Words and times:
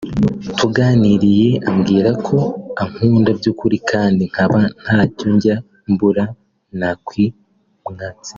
tuganiriye 0.57 1.49
ambwira 1.69 2.09
ko 2.27 2.37
ankunda 2.83 3.29
by’ukuri 3.39 3.77
kandi 3.91 4.21
nkaba 4.31 4.59
ntacyo 4.83 5.27
njya 5.35 5.55
mbura 5.91 6.23
nakimwatse 6.79 8.29